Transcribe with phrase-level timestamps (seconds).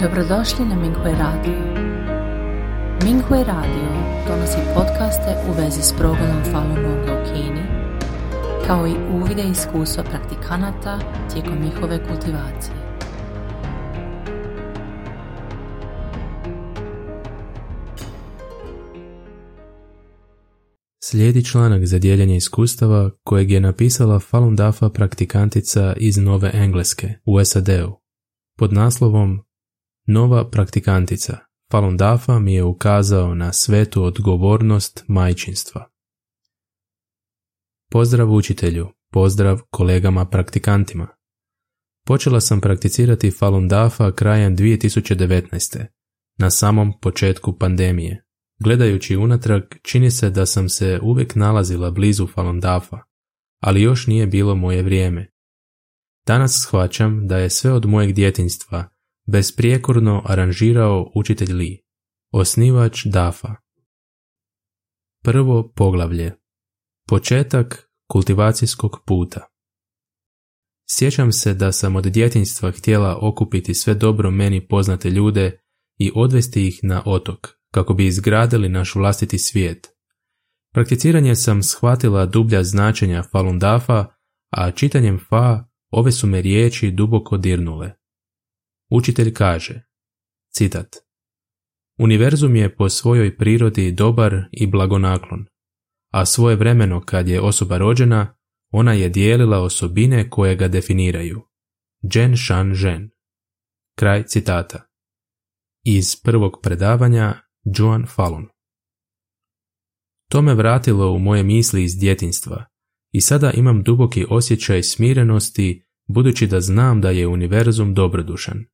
[0.00, 1.58] Dobrodošli na Minghui Radio.
[3.04, 3.88] Minghui Radio
[4.28, 7.62] donosi podcaste u vezi s progledom Falun Gonga u Kini,
[8.66, 10.98] kao i uvide iskustva praktikanata
[11.32, 12.76] tijekom njihove kultivacije.
[21.04, 27.44] Slijedi članak za dijeljenje iskustava kojeg je napisala Falun Dafa praktikantica iz Nove Engleske u
[27.44, 28.00] SAD-u
[28.58, 29.43] pod naslovom
[30.06, 31.38] Nova praktikantica
[31.70, 35.90] Falun Dafa mi je ukazao na svetu odgovornost majčinstva.
[37.90, 41.08] Pozdrav učitelju, pozdrav kolegama praktikantima.
[42.06, 45.86] Počela sam prakticirati Falun Dafa krajem 2019.
[46.38, 48.24] na samom početku pandemije.
[48.60, 52.98] Gledajući unatrag, čini se da sam se uvijek nalazila blizu Falun Dafa,
[53.60, 55.30] ali još nije bilo moje vrijeme.
[56.26, 58.93] Danas shvaćam da je sve od mojeg djetinstva
[59.26, 61.82] besprijekorno aranžirao učitelj Li,
[62.32, 63.54] osnivač Dafa.
[65.22, 66.32] Prvo poglavlje.
[67.08, 69.46] Početak kultivacijskog puta.
[70.90, 75.60] Sjećam se da sam od djetinstva htjela okupiti sve dobro meni poznate ljude
[75.98, 79.86] i odvesti ih na otok, kako bi izgradili naš vlastiti svijet.
[80.74, 84.06] Prakticiranje sam shvatila dublja značenja Falun Dafa,
[84.50, 88.03] a čitanjem Fa ove su me riječi duboko dirnule.
[88.90, 89.82] Učitelj kaže,
[90.52, 90.96] citat,
[91.98, 95.46] Univerzum je po svojoj prirodi dobar i blagonaklon,
[96.10, 98.36] a svoje vremeno kad je osoba rođena,
[98.70, 101.42] ona je dijelila osobine koje ga definiraju.
[102.14, 103.10] Jen Shan Zhen.
[103.98, 104.86] Kraj citata.
[105.84, 108.46] Iz prvog predavanja Joan Fallon.
[110.30, 112.64] To me vratilo u moje misli iz djetinstva
[113.12, 118.64] i sada imam duboki osjećaj smirenosti budući da znam da je univerzum dobrodušan.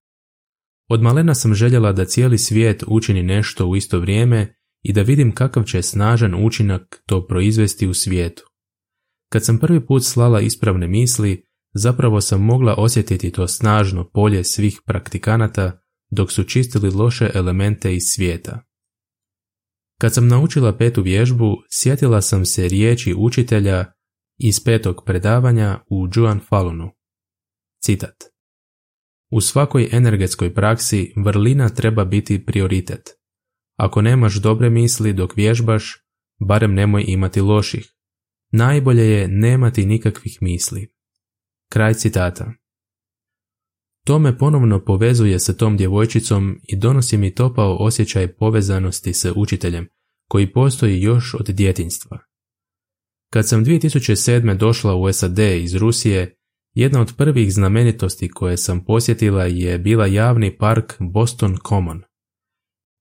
[0.91, 5.35] Od malena sam željela da cijeli svijet učini nešto u isto vrijeme i da vidim
[5.35, 8.43] kakav će snažan učinak to proizvesti u svijetu.
[9.33, 14.81] Kad sam prvi put slala ispravne misli, zapravo sam mogla osjetiti to snažno polje svih
[14.87, 15.81] praktikanata
[16.11, 18.63] dok su čistili loše elemente iz svijeta.
[20.01, 23.85] Kad sam naučila petu vježbu, sjetila sam se riječi učitelja
[24.39, 26.91] iz petog predavanja u Juan Falunu.
[27.85, 28.30] Citat.
[29.31, 33.09] U svakoj energetskoj praksi vrlina treba biti prioritet.
[33.77, 36.05] Ako nemaš dobre misli dok vježbaš,
[36.39, 37.93] barem nemoj imati loših.
[38.53, 40.95] Najbolje je nemati nikakvih misli.
[41.69, 42.53] Kraj citata.
[44.07, 49.89] To me ponovno povezuje sa tom djevojčicom i donosi mi topao osjećaj povezanosti sa učiteljem,
[50.29, 52.19] koji postoji još od djetinstva.
[53.33, 54.57] Kad sam 2007.
[54.57, 56.40] došla u SAD iz Rusije,
[56.75, 62.03] jedna od prvih znamenitosti koje sam posjetila je bila javni park Boston Common.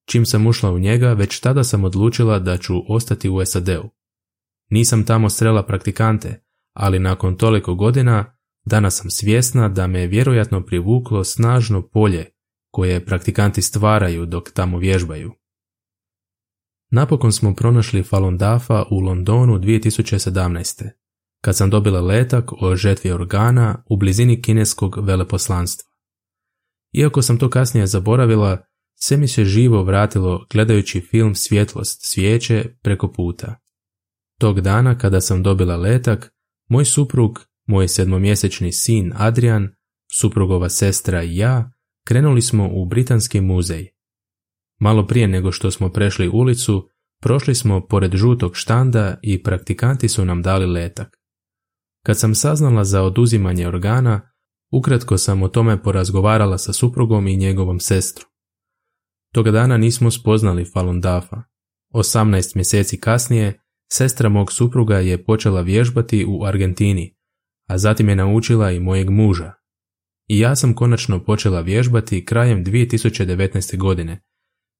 [0.07, 3.89] Čim sam ušla u njega, već tada sam odlučila da ću ostati u SAD-u.
[4.69, 6.43] Nisam tamo srela praktikante,
[6.73, 12.25] ali nakon toliko godina danas sam svjesna da me je vjerojatno privuklo snažno polje
[12.71, 15.31] koje praktikanti stvaraju dok tamo vježbaju.
[16.91, 20.89] Napokon smo pronašli Falun Dafa u Londonu 2017
[21.41, 25.89] kad sam dobila letak o žetvi organa u blizini kineskog veleposlanstva.
[26.93, 33.11] Iako sam to kasnije zaboravila, sve mi se živo vratilo gledajući film Svjetlost svijeće preko
[33.11, 33.55] puta.
[34.39, 36.33] Tog dana kada sam dobila letak,
[36.69, 39.69] moj suprug, moj sedmomjesečni sin Adrian,
[40.19, 41.71] suprugova sestra i ja
[42.05, 43.87] krenuli smo u Britanski muzej.
[44.79, 46.89] Malo prije nego što smo prešli ulicu,
[47.21, 51.18] prošli smo pored žutog štanda i praktikanti su nam dali letak.
[52.05, 54.21] Kad sam saznala za oduzimanje organa,
[54.71, 58.29] ukratko sam o tome porazgovarala sa suprugom i njegovom sestrom.
[59.33, 61.43] Toga dana nismo spoznali Falun Dafa.
[61.93, 63.59] 18 mjeseci kasnije,
[63.91, 67.15] sestra mog supruga je počela vježbati u Argentini,
[67.67, 69.53] a zatim je naučila i mojeg muža.
[70.27, 73.77] I ja sam konačno počela vježbati krajem 2019.
[73.77, 74.21] godine,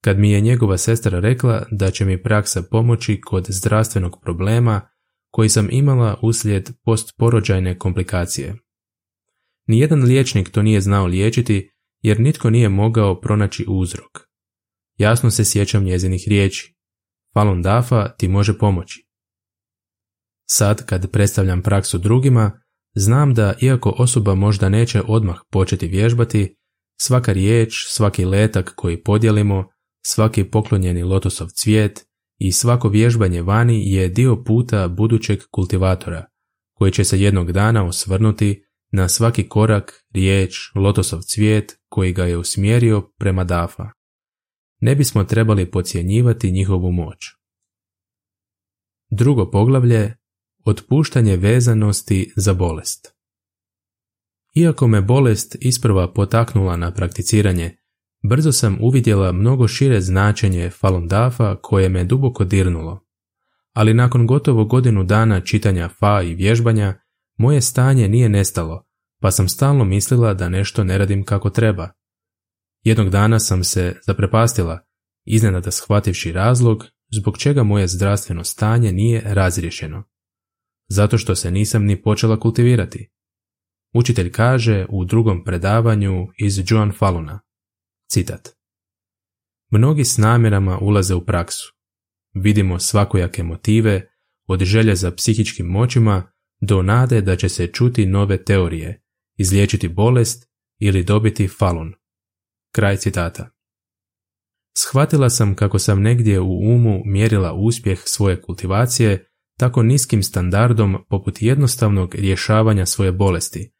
[0.03, 4.81] kad mi je njegova sestra rekla da će mi praksa pomoći kod zdravstvenog problema
[5.31, 8.55] koji sam imala uslijed postporođajne komplikacije.
[9.67, 11.69] Nijedan liječnik to nije znao liječiti
[12.01, 14.29] jer nitko nije mogao pronaći uzrok.
[14.97, 16.75] Jasno se sjećam njezinih riječi.
[17.33, 19.05] Falun Dafa ti može pomoći.
[20.45, 22.61] Sad kad predstavljam praksu drugima,
[22.95, 26.55] znam da iako osoba možda neće odmah početi vježbati,
[27.01, 29.69] svaka riječ, svaki letak koji podijelimo,
[30.05, 32.05] svaki poklonjeni lotosov cvijet,
[32.39, 36.25] i svako vježbanje vani je dio puta budućeg kultivatora,
[36.73, 42.37] koji će se jednog dana osvrnuti na svaki korak, riječ, lotosov cvijet koji ga je
[42.37, 43.91] usmjerio prema Dafa.
[44.81, 47.17] Ne bismo trebali podcjenjivati njihovu moć.
[49.11, 50.15] Drugo poglavlje
[50.65, 53.19] Otpuštanje vezanosti za bolest
[54.55, 57.77] Iako me bolest isprva potaknula na prakticiranje,
[58.23, 63.05] brzo sam uvidjela mnogo šire značenje Falun Dafa koje me duboko dirnulo.
[63.73, 66.99] Ali nakon gotovo godinu dana čitanja Fa i vježbanja,
[67.37, 68.85] moje stanje nije nestalo,
[69.21, 71.89] pa sam stalno mislila da nešto ne radim kako treba.
[72.83, 74.79] Jednog dana sam se zaprepastila,
[75.25, 76.85] iznenada shvativši razlog
[77.21, 80.03] zbog čega moje zdravstveno stanje nije razriješeno.
[80.87, 83.11] Zato što se nisam ni počela kultivirati.
[83.93, 87.39] Učitelj kaže u drugom predavanju iz Joan Faluna.
[88.11, 88.49] Citat.
[89.71, 91.73] Mnogi s namjerama ulaze u praksu.
[92.33, 94.09] Vidimo svakojake motive,
[94.47, 99.03] od želje za psihičkim moćima do nade da će se čuti nove teorije,
[99.37, 101.93] izliječiti bolest ili dobiti falun.
[102.75, 103.49] Kraj citata.
[104.77, 109.25] Shvatila sam kako sam negdje u umu mjerila uspjeh svoje kultivacije
[109.59, 113.71] tako niskim standardom poput jednostavnog rješavanja svoje bolesti,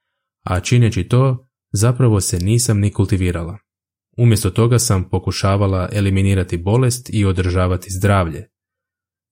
[0.44, 3.69] a čineći to zapravo se nisam ni kultivirala.
[4.22, 8.50] Umjesto toga sam pokušavala eliminirati bolest i održavati zdravlje.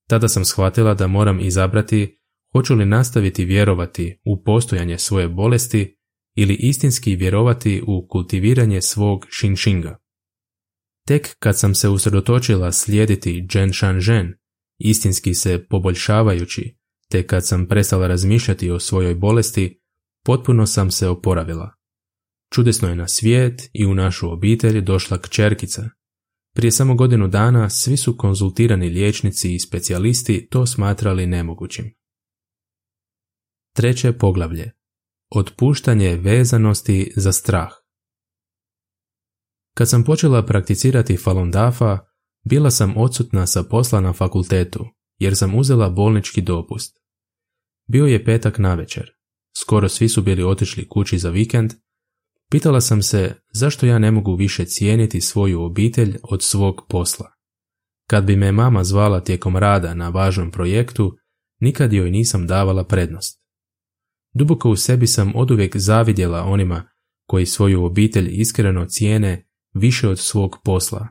[0.10, 2.20] Tada sam shvatila da moram izabrati
[2.52, 5.98] hoću li nastaviti vjerovati u postojanje svoje bolesti
[6.36, 9.98] ili istinski vjerovati u kultiviranje svog shinshinga.
[11.08, 14.34] Tek kad sam se usredotočila slijediti Zhen Shan Zhen,
[14.78, 16.78] istinski se poboljšavajući,
[17.12, 19.82] te kad sam prestala razmišljati o svojoj bolesti,
[20.26, 21.77] potpuno sam se oporavila.
[22.54, 25.90] Čudesno je na svijet i u našu obitelj došla kćerkica.
[26.56, 31.94] Prije samo godinu dana svi su konzultirani liječnici i specijalisti to smatrali nemogućim.
[33.76, 34.72] Treće poglavlje.
[35.36, 37.70] Otpuštanje vezanosti za strah.
[39.74, 42.00] Kad sam počela prakticirati Falun Dafa,
[42.46, 44.86] bila sam odsutna sa posla na fakultetu,
[45.20, 46.98] jer sam uzela bolnički dopust.
[47.88, 49.12] Bio je petak navečer.
[49.58, 51.74] Skoro svi su bili otišli kući za vikend.
[52.52, 57.32] Pitala sam se zašto ja ne mogu više cijeniti svoju obitelj od svog posla.
[58.10, 61.18] Kad bi me mama zvala tijekom rada na važnom projektu,
[61.60, 63.44] nikad joj nisam davala prednost.
[64.34, 66.90] Duboko u sebi sam oduvijek zavidjela onima
[67.26, 71.08] koji svoju obitelj iskreno cijene više od svog posla,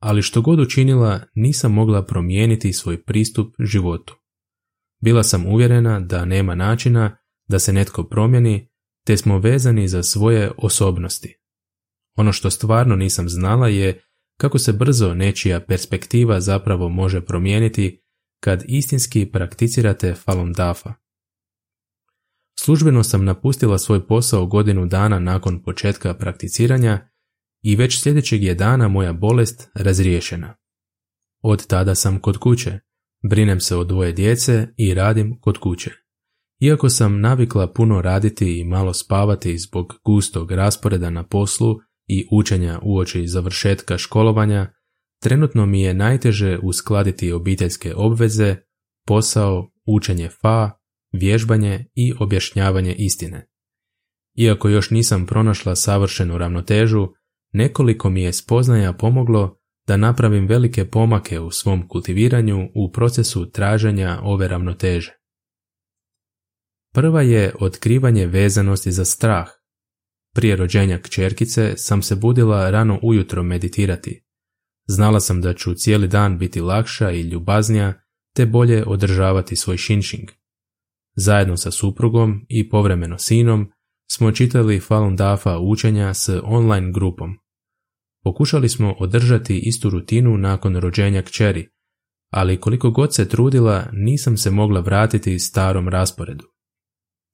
[0.00, 4.16] ali što god učinila nisam mogla promijeniti svoj pristup životu.
[5.00, 7.16] Bila sam uvjerena da nema načina
[7.48, 8.68] da se netko promijeni,
[9.06, 11.36] te smo vezani za svoje osobnosti.
[12.16, 14.02] Ono što stvarno nisam znala je
[14.38, 18.02] kako se brzo nečija perspektiva zapravo može promijeniti
[18.40, 20.94] kad istinski prakticirate Falun Dafa.
[22.58, 27.08] Službeno sam napustila svoj posao godinu dana nakon početka prakticiranja
[27.62, 30.56] i već sljedećeg je dana moja bolest razriješena.
[31.42, 32.78] Od tada sam kod kuće,
[33.30, 36.05] brinem se o dvoje djece i radim kod kuće.
[36.60, 41.76] Iako sam navikla puno raditi i malo spavati zbog gustog rasporeda na poslu
[42.08, 44.72] i učenja uoči završetka školovanja,
[45.22, 48.56] trenutno mi je najteže uskladiti obiteljske obveze,
[49.06, 50.70] posao, učenje fa,
[51.12, 53.48] vježbanje i objašnjavanje istine.
[54.38, 57.08] Iako još nisam pronašla savršenu ravnotežu,
[57.52, 64.20] nekoliko mi je spoznaja pomoglo da napravim velike pomake u svom kultiviranju u procesu traženja
[64.22, 65.12] ove ravnoteže.
[66.96, 69.48] Prva je otkrivanje vezanosti za strah.
[70.34, 74.24] Prije rođenja kćerkice sam se budila rano ujutro meditirati.
[74.88, 78.02] Znala sam da ću cijeli dan biti lakša i ljubaznija,
[78.34, 80.28] te bolje održavati svoj shinshing.
[81.16, 83.70] Zajedno sa suprugom i povremeno sinom
[84.10, 87.38] smo čitali Falun Dafa učenja s online grupom.
[88.24, 91.68] Pokušali smo održati istu rutinu nakon rođenja kćeri,
[92.30, 96.55] ali koliko god se trudila nisam se mogla vratiti starom rasporedu.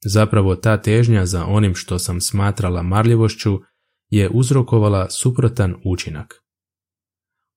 [0.05, 3.61] Zapravo ta težnja za onim što sam smatrala marljivošću
[4.11, 6.35] je uzrokovala suprotan učinak.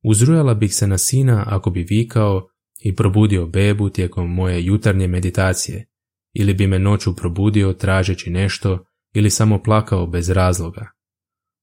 [0.04, 2.48] Uzrujala bih se na sina ako bi vikao
[2.84, 5.88] i probudio bebu tijekom moje jutarnje meditacije,
[6.34, 10.92] ili bi me noću probudio tražeći nešto ili samo plakao bez razloga.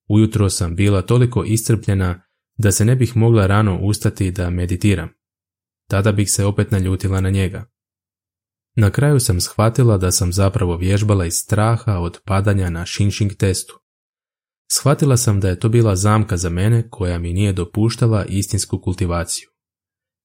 [0.09, 2.23] Ujutro sam bila toliko iscrpljena
[2.59, 5.09] da se ne bih mogla rano ustati da meditiram.
[5.89, 7.65] Tada bih se opet naljutila na njega.
[8.77, 13.79] Na kraju sam shvatila da sam zapravo vježbala iz straha od padanja na shinshing testu.
[14.71, 19.49] Shvatila sam da je to bila zamka za mene koja mi nije dopuštala istinsku kultivaciju.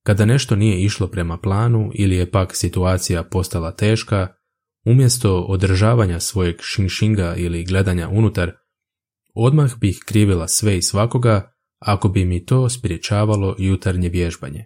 [0.05, 4.27] Kada nešto nije išlo prema planu ili je pak situacija postala teška,
[4.85, 8.51] umjesto održavanja svojeg šinšinga ili gledanja unutar,
[9.33, 14.65] odmah bih krivila sve i svakoga ako bi mi to spriječavalo jutarnje vježbanje.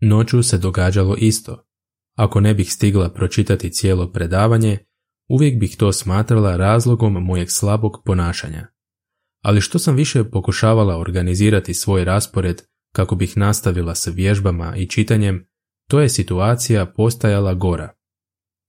[0.00, 1.71] Noću se događalo isto.
[2.16, 4.78] Ako ne bih stigla pročitati cijelo predavanje,
[5.28, 8.66] uvijek bih to smatrala razlogom mojeg slabog ponašanja.
[9.42, 12.62] Ali što sam više pokušavala organizirati svoj raspored
[12.94, 15.48] kako bih nastavila sa vježbama i čitanjem,
[15.90, 17.92] to je situacija postajala gora.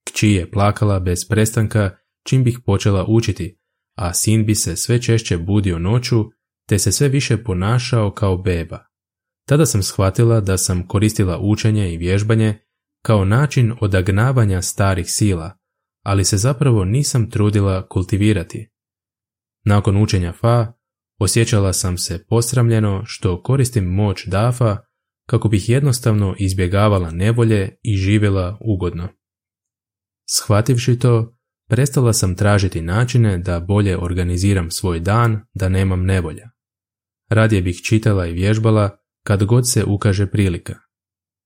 [0.08, 1.98] Kći je plakala bez prestanka
[2.28, 3.60] čim bih počela učiti,
[3.98, 6.26] a sin bi se sve češće budio noću
[6.68, 8.86] te se sve više ponašao kao beba.
[9.48, 12.60] Tada sam shvatila da sam koristila učenje i vježbanje
[13.06, 15.58] kao način odagnavanja starih sila,
[16.04, 18.70] ali se zapravo nisam trudila kultivirati.
[19.66, 20.74] Nakon učenja fa,
[21.20, 24.78] osjećala sam se posramljeno što koristim moć dafa
[25.28, 29.08] kako bih jednostavno izbjegavala nevolje i živjela ugodno.
[30.30, 31.38] Shvativši to,
[31.70, 36.50] prestala sam tražiti načine da bolje organiziram svoj dan da nemam nevolja.
[37.30, 40.76] Radije bih čitala i vježbala kad god se ukaže prilika.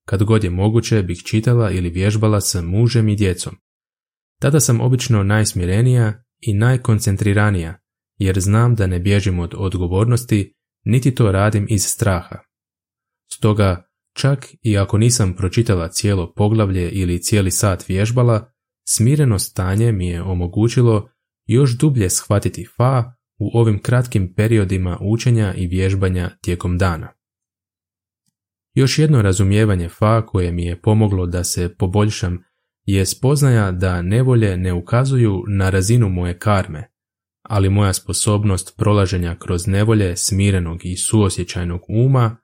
[0.10, 3.56] Kad god je moguće bih čitala ili vježbala sa mužem i djecom.
[4.42, 7.80] Tada sam obično najsmirenija i najkoncentriranija,
[8.18, 10.54] jer znam da ne bježim od odgovornosti,
[10.86, 12.40] niti to radim iz straha.
[13.32, 18.52] Stoga, čak i ako nisam pročitala cijelo poglavlje ili cijeli sat vježbala,
[18.88, 21.10] smireno stanje mi je omogućilo
[21.46, 27.17] još dublje shvatiti fa u ovim kratkim periodima učenja i vježbanja tijekom dana.
[28.78, 32.44] Još jedno razumijevanje fa koje mi je pomoglo da se poboljšam
[32.86, 36.92] je spoznaja da nevolje ne ukazuju na razinu moje karme,
[37.42, 42.38] ali moja sposobnost prolaženja kroz nevolje smirenog i suosjećajnog uma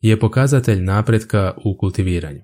[0.00, 2.42] je pokazatelj napretka u kultiviranju.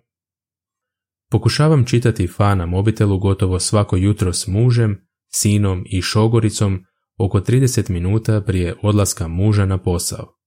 [1.31, 6.85] Pokušavam čitati fa na mobitelu gotovo svako jutro s mužem, sinom i šogoricom
[7.19, 10.42] oko 30 minuta prije odlaska muža na posao.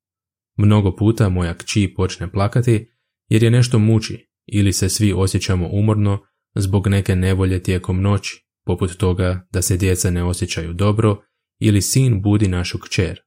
[0.57, 2.87] Mnogo puta moja kći počne plakati
[3.29, 6.19] jer je nešto muči ili se svi osjećamo umorno
[6.55, 11.21] zbog neke nevolje tijekom noći, poput toga da se djeca ne osjećaju dobro
[11.59, 13.21] ili sin budi našu kćer.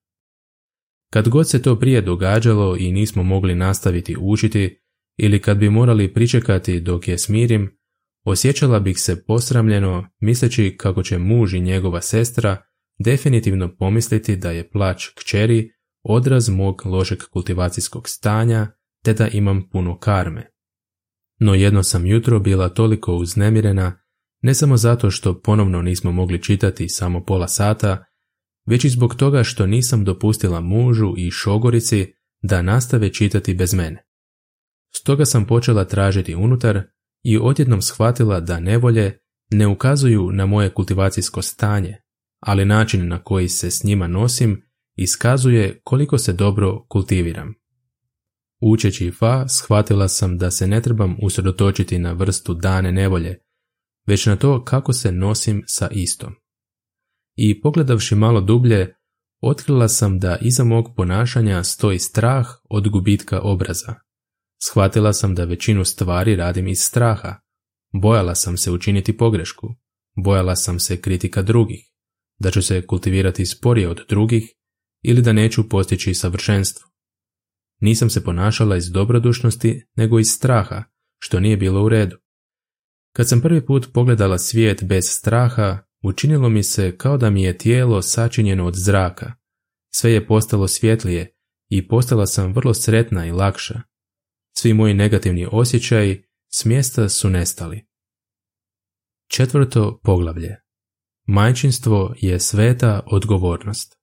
[1.13, 4.83] Kad god se to prije događalo i nismo mogli nastaviti učiti
[5.17, 7.79] ili kad bi morali pričekati dok je smirim,
[8.25, 12.63] osjećala bih se posramljeno misleći kako će muž i njegova sestra
[12.99, 15.71] definitivno pomisliti da je plać kćeri
[16.09, 18.67] odraz mog lošeg kultivacijskog stanja
[19.05, 20.51] te da imam puno karme.
[21.41, 24.01] No jedno sam jutro bila toliko uznemirena,
[24.43, 28.05] ne samo zato što ponovno nismo mogli čitati samo pola sata,
[28.67, 32.13] već i zbog toga što nisam dopustila mužu i šogorici
[32.43, 34.05] da nastave čitati bez mene.
[34.95, 36.83] Stoga sam počela tražiti unutar
[37.23, 39.19] i odjednom shvatila da nevolje
[39.51, 41.97] ne ukazuju na moje kultivacijsko stanje,
[42.41, 44.68] ali način na koji se s njima nosim
[44.99, 47.55] iskazuje koliko se dobro kultiviram.
[48.61, 53.39] Učeći fa, shvatila sam da se ne trebam usredotočiti na vrstu dane nevolje,
[54.07, 56.35] već na to kako se nosim sa istom.
[57.37, 58.95] I pogledavši malo dublje,
[59.41, 63.95] otkrila sam da iza mog ponašanja stoji strah od gubitka obraza.
[64.63, 67.41] Shvatila sam da većinu stvari radim iz straha.
[67.93, 69.69] Bojala sam se učiniti pogrešku.
[70.25, 71.81] Bojala sam se kritika drugih,
[72.39, 74.58] da ću se kultivirati sporije od drugih
[75.03, 76.89] ili da neću postići savršenstvo.
[77.81, 80.85] Nisam se ponašala iz dobrodušnosti, nego iz straha,
[81.19, 82.17] što nije bilo u redu.
[83.13, 87.59] Kad sam prvi put pogledala svijet bez straha, učinilo mi se kao da mi je
[87.59, 89.33] tijelo sačinjeno od zraka.
[89.95, 91.35] Sve je postalo svjetlije
[91.69, 93.81] i postala sam vrlo sretna i lakša.
[94.57, 97.87] Svi moji negativni osjećaji s mjesta su nestali.
[99.31, 100.57] Četvrto poglavlje.
[101.27, 103.98] Majčinstvo je sveta odgovornost.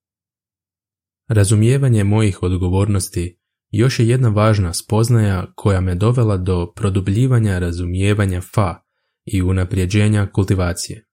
[1.28, 3.40] Razumijevanje mojih odgovornosti
[3.70, 8.82] još je jedna važna spoznaja koja me dovela do produbljivanja razumijevanja fa
[9.26, 11.06] i unaprijeđenja kultivacije.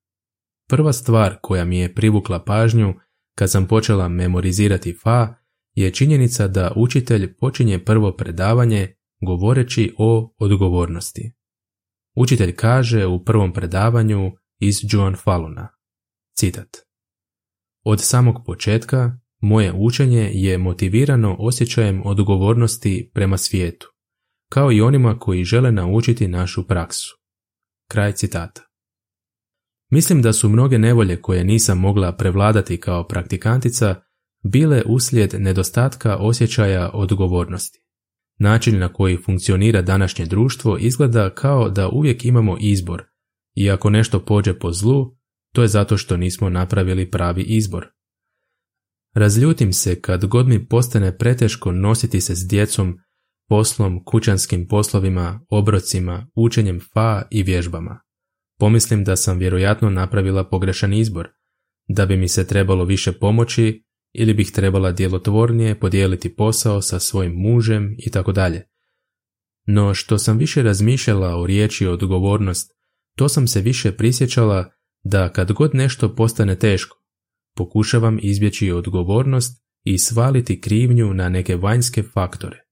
[0.69, 2.95] Prva stvar koja mi je privukla pažnju
[3.35, 5.35] kad sam počela memorizirati fa
[5.75, 11.33] je činjenica da učitelj počinje prvo predavanje govoreći o odgovornosti.
[12.15, 15.69] Učitelj kaže u prvom predavanju iz Joan Faluna,
[16.37, 16.77] citat,
[17.85, 23.87] Od samog početka moje učenje je motivirano osjećajem odgovornosti prema svijetu,
[24.49, 27.17] kao i onima koji žele naučiti našu praksu.
[27.91, 28.63] Kraj citata.
[29.91, 33.95] Mislim da su mnoge nevolje koje nisam mogla prevladati kao praktikantica
[34.45, 37.79] bile uslijed nedostatka osjećaja odgovornosti.
[38.39, 43.05] Način na koji funkcionira današnje društvo izgleda kao da uvijek imamo izbor,
[43.55, 45.17] I ako nešto pođe po zlu,
[45.55, 47.87] to je zato što nismo napravili pravi izbor.
[49.15, 52.99] Razljutim se kad god mi postane preteško nositi se s djecom,
[53.49, 58.01] poslom, kućanskim poslovima, obrocima, učenjem fa i vježbama.
[58.59, 61.29] Pomislim da sam vjerojatno napravila pogrešan izbor,
[61.89, 67.33] da bi mi se trebalo više pomoći ili bih trebala djelotvornije podijeliti posao sa svojim
[67.33, 68.63] mužem i tako dalje.
[69.67, 72.73] No što sam više razmišljala o riječi odgovornost,
[73.17, 74.71] to sam se više prisjećala
[75.05, 77.02] da kad god nešto postane teško,
[77.57, 82.63] pokušavam izbjeći odgovornost i svaliti krivnju na neke vanjske faktore.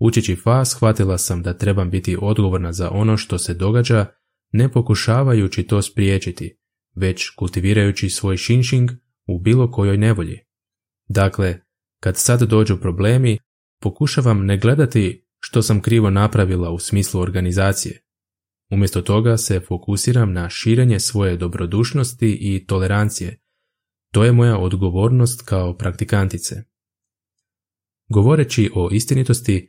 [0.00, 4.06] Učeći fa shvatila sam da trebam biti odgovorna za ono što se događa,
[4.52, 6.58] ne pokušavajući to spriječiti,
[6.94, 8.90] već kultivirajući svoj shinshing
[9.26, 10.38] u bilo kojoj nevolji.
[11.08, 11.60] Dakle,
[12.00, 13.38] kad sad dođu problemi,
[13.80, 18.00] pokušavam ne gledati što sam krivo napravila u smislu organizacije.
[18.70, 23.40] Umjesto toga se fokusiram na širenje svoje dobrodušnosti i tolerancije.
[24.12, 26.54] To je moja odgovornost kao praktikantice.
[28.08, 29.68] Govoreći o istinitosti,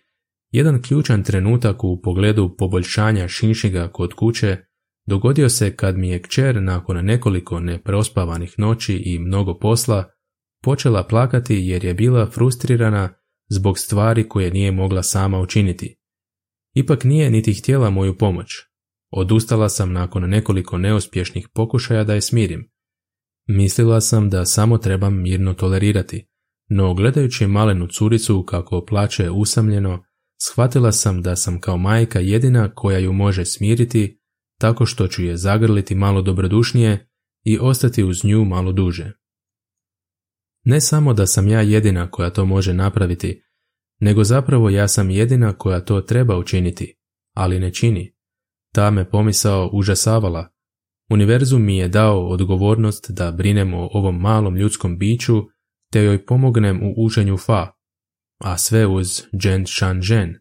[0.52, 4.58] jedan ključan trenutak u pogledu poboljšanja šinšiga kod kuće
[5.08, 10.10] dogodio se kad mi je kćer nakon nekoliko neprospavanih noći i mnogo posla
[10.64, 13.14] počela plakati jer je bila frustrirana
[13.50, 15.96] zbog stvari koje nije mogla sama učiniti.
[16.76, 18.48] Ipak nije niti htjela moju pomoć.
[19.12, 22.73] Odustala sam nakon nekoliko neuspješnih pokušaja da je smirim.
[23.48, 26.28] Mislila sam da samo trebam mirno tolerirati,
[26.70, 30.04] no gledajući malenu curicu kako plaće usamljeno,
[30.42, 34.20] shvatila sam da sam kao majka jedina koja ju može smiriti
[34.60, 37.10] tako što ću je zagrliti malo dobrodušnije
[37.44, 39.12] i ostati uz nju malo duže.
[40.66, 43.44] Ne samo da sam ja jedina koja to može napraviti,
[44.00, 47.00] nego zapravo ja sam jedina koja to treba učiniti,
[47.34, 48.16] ali ne čini.
[48.74, 50.52] Ta me pomisao užasavala.
[51.10, 55.43] Univerzum mi je dao odgovornost da brinem o ovom malom ljudskom biću
[55.91, 57.72] te joj pomognem u učenju fa,
[58.43, 60.36] a sve uz Jen Shan Zhen.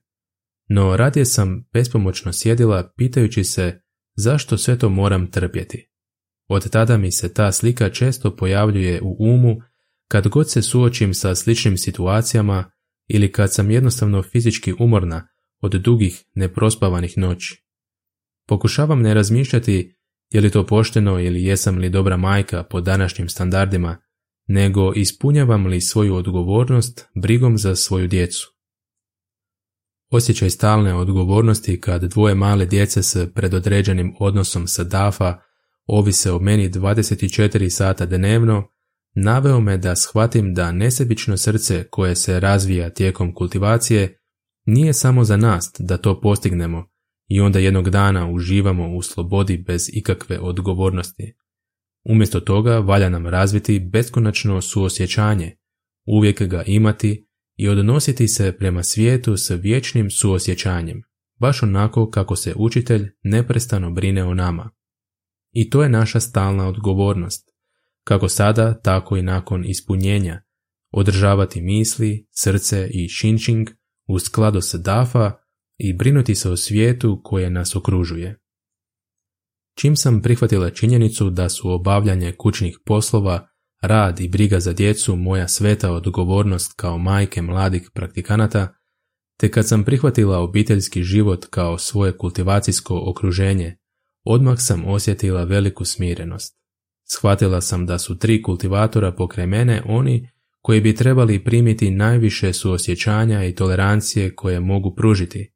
[0.68, 3.80] No radije sam bespomoćno sjedila pitajući se
[4.16, 5.88] zašto sve to moram trpjeti.
[6.48, 9.56] Od tada mi se ta slika često pojavljuje u umu
[10.08, 12.70] kad god se suočim sa sličnim situacijama
[13.08, 15.28] ili kad sam jednostavno fizički umorna
[15.60, 17.64] od dugih, neprospavanih noći.
[18.48, 19.96] Pokušavam ne razmišljati
[20.32, 23.96] je li to pošteno ili jesam li dobra majka po današnjim standardima,
[24.46, 28.52] nego ispunjavam li svoju odgovornost brigom za svoju djecu.
[30.10, 35.38] Osjećaj stalne odgovornosti kad dvoje male djece s predodređenim odnosom sa DAFA
[35.86, 38.68] ovise o meni 24 sata dnevno,
[39.14, 44.18] naveo me da shvatim da nesebično srce koje se razvija tijekom kultivacije
[44.66, 46.91] nije samo za nas da to postignemo
[47.28, 51.34] i onda jednog dana uživamo u slobodi bez ikakve odgovornosti.
[52.04, 55.56] Umjesto toga valja nam razviti beskonačno suosjećanje,
[56.06, 61.02] uvijek ga imati i odnositi se prema svijetu s vječnim suosjećanjem,
[61.40, 64.70] baš onako kako se učitelj neprestano brine o nama.
[65.52, 67.48] I to je naša stalna odgovornost,
[68.04, 70.42] kako sada, tako i nakon ispunjenja,
[70.90, 73.68] održavati misli, srce i shinching
[74.08, 75.32] u skladu s dafa
[75.82, 78.38] i brinuti se o svijetu koje nas okružuje.
[79.78, 83.48] Čim sam prihvatila činjenicu da su obavljanje kućnih poslova
[83.82, 88.74] rad i briga za djecu moja sveta odgovornost kao majke mladih praktikanata,
[89.38, 93.76] te kad sam prihvatila obiteljski život kao svoje kultivacijsko okruženje,
[94.24, 96.54] odmah sam osjetila veliku smirenost.
[97.08, 100.28] Shvatila sam da su tri kultivatora pokraj mene oni
[100.60, 105.51] koji bi trebali primiti najviše suosjećanja i tolerancije koje mogu pružiti.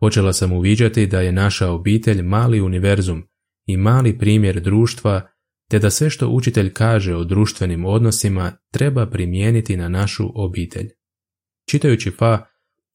[0.00, 3.22] Počela sam uviđati da je naša obitelj mali univerzum
[3.66, 5.30] i mali primjer društva
[5.70, 10.88] te da sve što učitelj kaže o društvenim odnosima treba primijeniti na našu obitelj.
[11.68, 12.46] Čitajući Fa,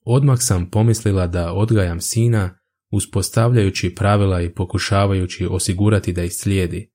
[0.05, 2.59] odmah sam pomislila da odgajam sina,
[2.91, 6.91] uspostavljajući pravila i pokušavajući osigurati da ih slijedi,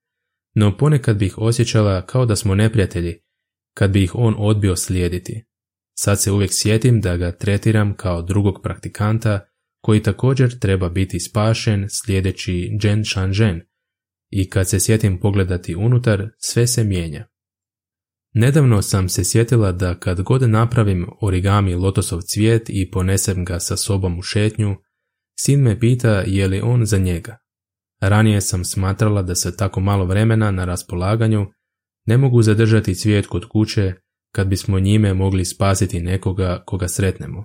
[0.55, 3.19] no ponekad bih osjećala kao da smo neprijatelji,
[3.75, 5.45] kad bi ih on odbio slijediti.
[5.99, 9.50] Sad se uvijek sjetim da ga tretiram kao drugog praktikanta
[9.81, 13.61] koji također treba biti spašen slijedeći Jen Shanzhen,
[14.31, 17.27] i kad se sjetim pogledati unutar, sve se mijenja.
[18.35, 23.77] Nedavno sam se sjetila da kad god napravim origami lotosov cvijet i ponesem ga sa
[23.77, 24.77] sobom u šetnju,
[25.41, 27.37] sin me pita je li on za njega.
[28.01, 31.47] Ranije sam smatrala da se tako malo vremena na raspolaganju
[32.07, 33.95] ne mogu zadržati cvijet kod kuće
[34.35, 37.45] kad bismo njime mogli spasiti nekoga koga sretnemo.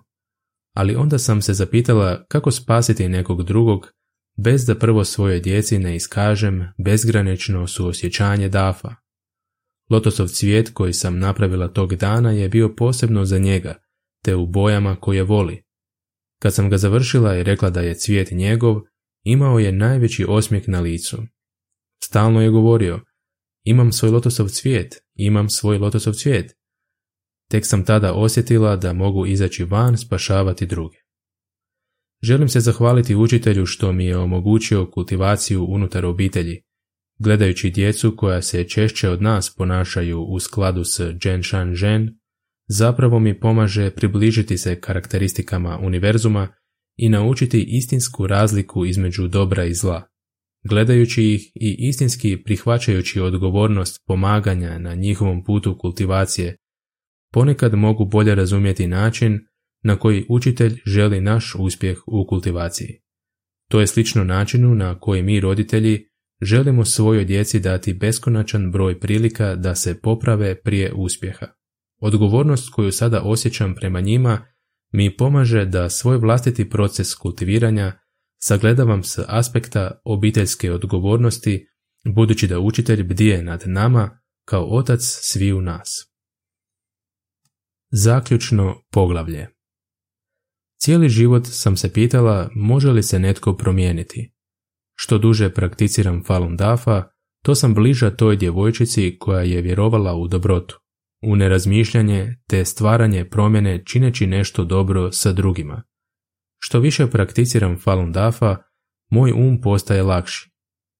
[0.75, 3.91] Ali onda sam se zapitala kako spasiti nekog drugog
[4.37, 8.95] bez da prvo svojoj djeci ne iskažem bezgranično suosjećanje dafa.
[9.89, 13.75] Lotosov cvijet koji sam napravila tog dana je bio posebno za njega,
[14.23, 15.63] te u bojama koje voli.
[16.41, 18.81] Kad sam ga završila i rekla da je cvijet njegov,
[19.23, 21.17] imao je najveći osmijeh na licu.
[22.03, 23.01] Stalno je govorio,
[23.63, 26.55] imam svoj lotosov cvijet, imam svoj lotosov cvijet.
[27.49, 30.97] Tek sam tada osjetila da mogu izaći van spašavati druge.
[32.23, 36.61] Želim se zahvaliti učitelju što mi je omogućio kultivaciju unutar obitelji,
[37.19, 42.09] gledajući djecu koja se češće od nas ponašaju u skladu s Jen Shan Zhen,
[42.67, 46.47] zapravo mi pomaže približiti se karakteristikama univerzuma
[46.97, 50.07] i naučiti istinsku razliku između dobra i zla.
[50.69, 56.57] Gledajući ih i istinski prihvaćajući odgovornost pomaganja na njihovom putu kultivacije,
[57.35, 59.39] ponekad mogu bolje razumjeti način
[59.83, 63.01] na koji učitelj želi naš uspjeh u kultivaciji.
[63.69, 66.07] To je slično načinu na koji mi roditelji
[66.41, 71.47] želimo svojoj djeci dati beskonačan broj prilika da se poprave prije uspjeha.
[72.01, 74.45] Odgovornost koju sada osjećam prema njima
[74.93, 77.93] mi pomaže da svoj vlastiti proces kultiviranja
[78.41, 81.67] sagledavam s aspekta obiteljske odgovornosti,
[82.05, 86.14] budući da učitelj bdije nad nama kao otac svi u nas.
[87.97, 89.47] Zaključno poglavlje
[90.79, 94.33] Cijeli život sam se pitala može li se netko promijeniti.
[94.95, 97.03] Što duže prakticiram Falun Dafa,
[97.43, 100.79] to sam bliža toj djevojčici koja je vjerovala u dobrotu,
[101.23, 105.83] u nerazmišljanje te stvaranje promjene čineći nešto dobro sa drugima.
[106.59, 108.57] Što više prakticiram Falun Dafa,
[109.11, 110.49] moj um postaje lakši.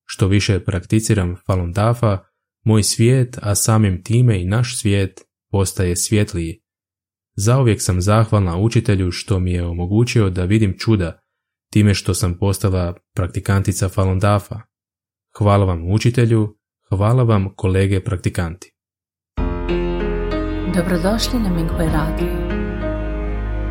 [0.05, 2.19] Što više prakticiram Falun Dafa,
[2.65, 6.64] moj svijet, a samim time i naš svijet, postaje svjetliji.
[7.37, 11.19] Zauvijek sam zahvalna učitelju što mi je omogućio da vidim čuda
[11.73, 14.59] time što sam postala praktikantica Falun Dafa.
[15.37, 16.57] Hvala vam učitelju,
[16.89, 18.71] hvala vam kolege praktikanti.
[20.75, 22.33] Dobrodošli na Minghui Radio.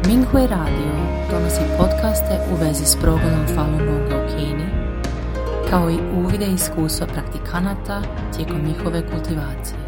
[0.06, 0.92] Minghui Radio
[1.30, 4.68] donosi podcaste u vezi s progledom Falun Gonga u Kini,
[5.70, 8.02] kao i uvide iskustva praktikanata
[8.36, 9.83] tijekom njihove kultivacije.